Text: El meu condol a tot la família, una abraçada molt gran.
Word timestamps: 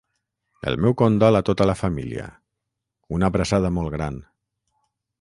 El 0.71 0.77
meu 0.85 0.95
condol 1.01 1.37
a 1.41 1.43
tot 1.51 1.63
la 1.71 1.77
família, 1.83 2.27
una 3.19 3.31
abraçada 3.31 3.75
molt 3.81 3.99
gran. 3.99 4.23